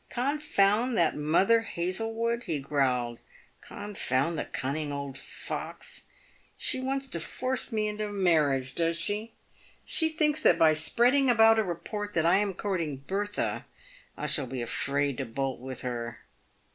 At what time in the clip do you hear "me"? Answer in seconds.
7.71-7.87